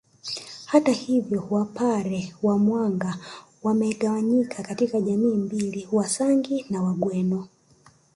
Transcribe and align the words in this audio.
Hata 0.65 0.91
hivyo 0.91 1.47
Wapare 1.49 2.33
wa 2.43 2.57
Mwanga 2.57 3.17
wamegawanyika 3.63 4.63
katika 4.63 5.01
jamii 5.01 5.35
mbili 5.37 5.87
Wasangi 5.91 6.65
na 6.69 6.83
Wagweno 6.83 7.47